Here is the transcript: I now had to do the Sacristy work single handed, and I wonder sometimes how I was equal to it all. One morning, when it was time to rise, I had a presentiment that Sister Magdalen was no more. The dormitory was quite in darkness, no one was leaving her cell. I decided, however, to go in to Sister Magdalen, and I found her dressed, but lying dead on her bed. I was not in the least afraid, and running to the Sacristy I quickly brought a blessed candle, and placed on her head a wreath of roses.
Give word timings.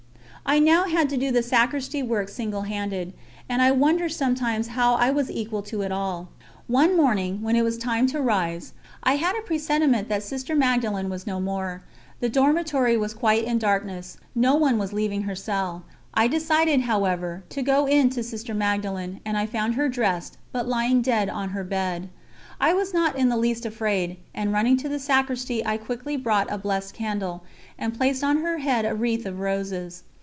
I 0.43 0.59
now 0.59 0.85
had 0.85 1.07
to 1.11 1.17
do 1.17 1.31
the 1.31 1.43
Sacristy 1.43 2.03
work 2.03 2.27
single 2.27 2.63
handed, 2.63 3.13
and 3.47 3.61
I 3.61 3.71
wonder 3.71 4.09
sometimes 4.09 4.69
how 4.69 4.95
I 4.95 5.09
was 5.09 5.31
equal 5.31 5.61
to 5.61 5.81
it 5.81 5.93
all. 5.93 6.27
One 6.67 6.97
morning, 6.97 7.41
when 7.41 7.55
it 7.55 7.61
was 7.61 7.77
time 7.77 8.05
to 8.07 8.21
rise, 8.21 8.73
I 9.01 9.15
had 9.15 9.35
a 9.37 9.43
presentiment 9.43 10.09
that 10.09 10.23
Sister 10.23 10.53
Magdalen 10.53 11.09
was 11.09 11.25
no 11.25 11.39
more. 11.39 11.83
The 12.19 12.27
dormitory 12.27 12.97
was 12.97 13.13
quite 13.13 13.45
in 13.45 13.59
darkness, 13.59 14.17
no 14.35 14.55
one 14.55 14.77
was 14.77 14.91
leaving 14.91 15.21
her 15.21 15.35
cell. 15.35 15.83
I 16.13 16.27
decided, 16.27 16.81
however, 16.81 17.43
to 17.49 17.61
go 17.61 17.85
in 17.85 18.09
to 18.09 18.23
Sister 18.23 18.53
Magdalen, 18.53 19.21
and 19.23 19.37
I 19.37 19.45
found 19.45 19.75
her 19.75 19.87
dressed, 19.87 20.37
but 20.51 20.67
lying 20.67 21.01
dead 21.01 21.29
on 21.29 21.49
her 21.49 21.63
bed. 21.63 22.09
I 22.59 22.73
was 22.73 22.93
not 22.93 23.15
in 23.15 23.29
the 23.29 23.37
least 23.37 23.65
afraid, 23.65 24.17
and 24.35 24.51
running 24.51 24.75
to 24.77 24.89
the 24.89 24.99
Sacristy 24.99 25.65
I 25.65 25.77
quickly 25.77 26.17
brought 26.17 26.51
a 26.51 26.57
blessed 26.57 26.93
candle, 26.93 27.43
and 27.79 27.95
placed 27.97 28.21
on 28.21 28.37
her 28.37 28.57
head 28.57 28.83
a 28.85 28.93
wreath 28.95 29.25
of 29.25 29.39
roses. 29.39 30.03